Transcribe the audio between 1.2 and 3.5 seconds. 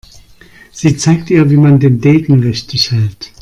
ihr, wie man den Degen richtig hält.